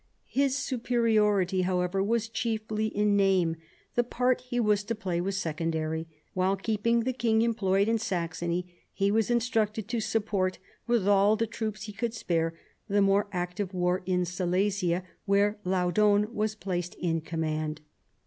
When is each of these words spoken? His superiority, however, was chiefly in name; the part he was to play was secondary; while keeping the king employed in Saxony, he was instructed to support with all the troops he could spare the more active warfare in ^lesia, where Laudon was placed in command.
His 0.31 0.57
superiority, 0.57 1.61
however, 1.61 2.01
was 2.01 2.27
chiefly 2.27 2.87
in 2.87 3.15
name; 3.15 3.57
the 3.93 4.03
part 4.03 4.41
he 4.41 4.59
was 4.59 4.83
to 4.85 4.95
play 4.95 5.21
was 5.21 5.37
secondary; 5.37 6.07
while 6.33 6.55
keeping 6.55 7.01
the 7.01 7.13
king 7.13 7.43
employed 7.43 7.87
in 7.87 7.99
Saxony, 7.99 8.65
he 8.91 9.11
was 9.11 9.29
instructed 9.29 9.87
to 9.89 9.99
support 9.99 10.57
with 10.87 11.07
all 11.07 11.35
the 11.35 11.45
troops 11.45 11.83
he 11.83 11.93
could 11.93 12.15
spare 12.15 12.55
the 12.87 13.03
more 13.03 13.27
active 13.31 13.75
warfare 13.75 14.03
in 14.07 14.21
^lesia, 14.23 15.03
where 15.25 15.59
Laudon 15.63 16.33
was 16.33 16.55
placed 16.55 16.95
in 16.95 17.21
command. 17.21 17.81